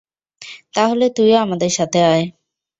[0.75, 2.25] তাহলে তুইও আমাদের সাথে আয়।